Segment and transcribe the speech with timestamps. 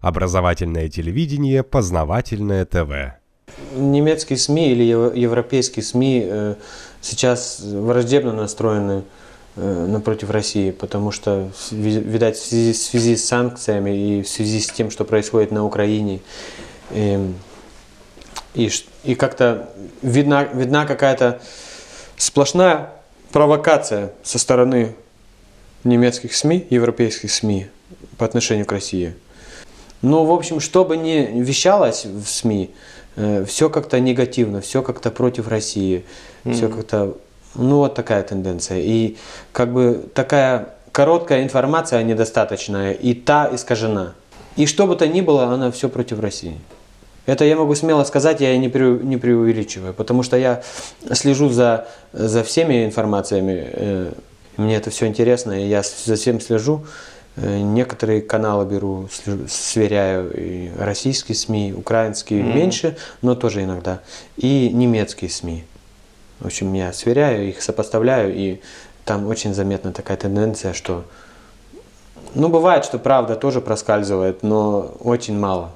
[0.00, 3.18] Образовательное телевидение, познавательное ТВ.
[3.74, 6.54] Немецкие СМИ или европейские СМИ э,
[7.00, 9.02] сейчас враждебно настроены
[9.56, 14.60] э, напротив России, потому что, видать, в связи, в связи с санкциями и в связи
[14.60, 16.20] с тем, что происходит на Украине,
[16.92, 17.34] и,
[18.54, 18.70] и,
[19.02, 19.68] и как-то
[20.02, 21.40] видна, видна какая-то
[22.16, 22.90] сплошная
[23.32, 24.94] провокация со стороны
[25.82, 27.66] немецких СМИ, европейских СМИ
[28.16, 29.14] по отношению к России.
[30.02, 32.70] Но, в общем, что бы ни вещалось в СМИ,
[33.16, 36.04] э, все как-то негативно, все как-то против России,
[36.44, 36.52] mm-hmm.
[36.52, 37.16] все как-то,
[37.54, 38.78] ну вот такая тенденция.
[38.80, 39.16] И
[39.52, 44.14] как бы такая короткая информация недостаточная, и та искажена.
[44.56, 46.58] И что бы то ни было, она все против России.
[47.26, 50.62] Это я могу смело сказать, я не, преу, не преувеличиваю, потому что я
[51.12, 54.12] слежу за, за всеми информациями, э,
[54.56, 56.86] мне это все интересно, и я за всем слежу.
[57.40, 59.08] Э, некоторые каналы беру,
[59.48, 62.54] сверяю, и российские СМИ, украинские mm-hmm.
[62.54, 64.00] меньше, но тоже иногда,
[64.36, 65.64] и немецкие СМИ.
[66.40, 68.60] В общем, я сверяю, их сопоставляю, и
[69.04, 71.04] там очень заметна такая тенденция, что,
[72.34, 75.70] ну, бывает, что правда тоже проскальзывает, но очень мало.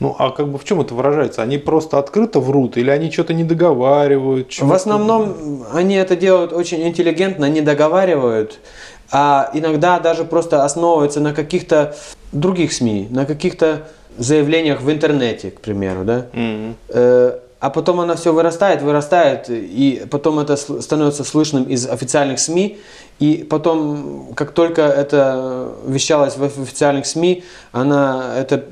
[0.00, 1.42] Ну, а как бы в чем это выражается?
[1.42, 4.54] Они просто открыто врут или они что-то не договаривают?
[4.58, 8.58] В основном они это делают очень интеллигентно, не договаривают
[9.10, 11.96] а иногда даже просто основывается на каких-то
[12.32, 16.26] других СМИ, на каких-то заявлениях в интернете, к примеру, да.
[16.32, 17.40] Mm-hmm.
[17.58, 22.78] А потом она все вырастает, вырастает, и потом это становится слышным из официальных СМИ,
[23.18, 28.64] и потом, как только это вещалось в официальных СМИ, она это,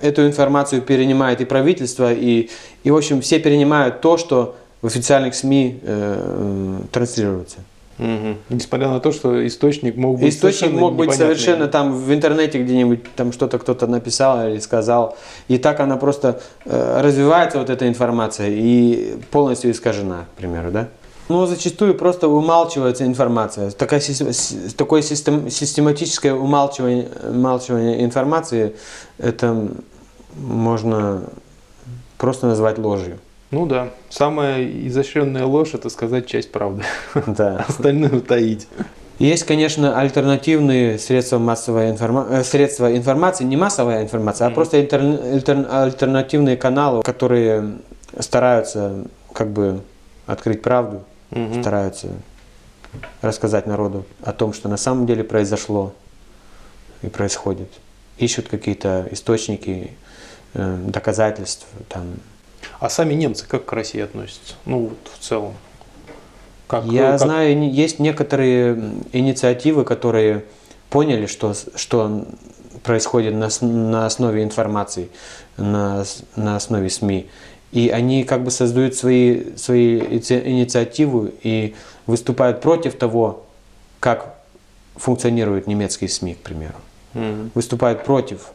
[0.00, 2.48] эту информацию перенимает и правительство, и,
[2.82, 7.58] и в общем все перенимают то, что в официальных СМИ э, транслируется.
[8.00, 8.56] Угу.
[8.56, 13.14] Несмотря на то, что источник мог быть источник мог быть совершенно там в интернете где-нибудь
[13.14, 18.48] там что-то кто-то написал или сказал, и так она просто э, развивается вот эта информация
[18.48, 20.88] и полностью искажена, к примеру, да?
[21.28, 23.70] Но зачастую просто умалчивается информация.
[23.70, 24.00] Такая,
[24.78, 28.74] такое систем, систематическое умалчивание, умалчивание информации,
[29.18, 29.68] это
[30.34, 31.22] можно
[32.16, 33.18] просто назвать ложью.
[33.50, 36.84] Ну да, самая изощренная ложь это сказать часть правды.
[37.26, 37.64] Да.
[37.68, 38.68] Остальное утаить.
[39.18, 42.26] Есть, конечно, альтернативные средства массовой информа...
[42.30, 44.52] Э, средства информации, не массовая информация, mm-hmm.
[44.52, 45.00] а просто интер...
[45.02, 45.66] Альтер...
[45.70, 47.78] альтернативные каналы, которые
[48.18, 49.82] стараются как бы
[50.26, 51.60] открыть правду, mm-hmm.
[51.60, 52.08] стараются
[53.20, 55.92] рассказать народу о том, что на самом деле произошло
[57.02, 57.68] и происходит.
[58.16, 59.90] Ищут какие-то источники,
[60.54, 62.06] э, доказательств, там,
[62.80, 64.54] а сами немцы как к России относятся?
[64.64, 65.54] Ну, вот в целом.
[66.66, 67.20] Как, Я как...
[67.20, 70.44] знаю, есть некоторые инициативы, которые
[70.88, 72.24] поняли, что, что
[72.82, 75.10] происходит на, на основе информации,
[75.56, 76.04] на,
[76.36, 77.28] на основе СМИ.
[77.72, 81.74] И они как бы создают свои, свои инициативу и
[82.06, 83.44] выступают против того,
[84.00, 84.36] как
[84.96, 86.74] функционируют немецкие СМИ, к примеру.
[87.14, 87.50] Mm-hmm.
[87.54, 88.52] Выступают против.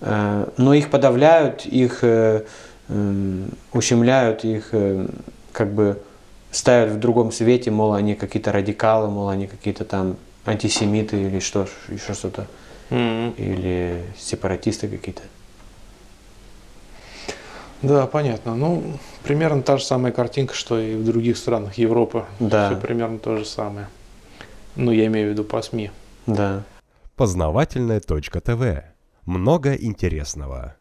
[0.00, 2.42] Э, но их подавляют, их э,
[3.72, 5.06] ущемляют их, э,
[5.52, 6.00] как бы
[6.50, 11.66] ставят в другом свете, мол, они какие-то радикалы, мол, они какие-то там антисемиты или что,
[11.88, 12.46] еще что-то.
[12.90, 13.36] Mm-hmm.
[13.36, 15.22] Или сепаратисты какие-то.
[17.80, 18.54] Да, понятно.
[18.54, 18.82] Ну,
[19.24, 22.24] примерно та же самая картинка, что и в других странах Европы.
[22.38, 22.70] Да.
[22.70, 23.88] Все примерно то же самое.
[24.76, 25.90] Ну, я имею в виду по СМИ.
[26.26, 26.62] Да.
[27.16, 28.84] Познавательная точка ТВ.
[29.26, 30.76] Много интересного.